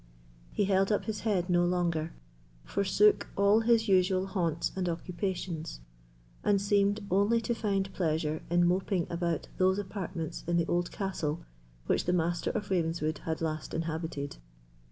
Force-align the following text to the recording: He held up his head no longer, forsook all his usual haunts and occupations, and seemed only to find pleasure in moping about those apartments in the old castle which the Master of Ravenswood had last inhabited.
He 0.51 0.65
held 0.65 0.91
up 0.91 1.05
his 1.05 1.19
head 1.19 1.47
no 1.47 1.63
longer, 1.63 2.13
forsook 2.65 3.27
all 3.35 3.59
his 3.59 3.87
usual 3.87 4.25
haunts 4.25 4.71
and 4.75 4.89
occupations, 4.89 5.79
and 6.43 6.59
seemed 6.59 7.05
only 7.11 7.39
to 7.41 7.53
find 7.53 7.93
pleasure 7.93 8.41
in 8.49 8.65
moping 8.65 9.05
about 9.11 9.47
those 9.59 9.77
apartments 9.77 10.43
in 10.47 10.57
the 10.57 10.65
old 10.65 10.89
castle 10.91 11.43
which 11.85 12.05
the 12.05 12.13
Master 12.13 12.49
of 12.49 12.71
Ravenswood 12.71 13.19
had 13.25 13.41
last 13.41 13.75
inhabited. 13.75 14.37